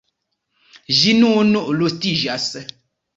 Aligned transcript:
Ĝi 0.99 1.13
ne 1.19 1.61
rustiĝas. 1.81 2.49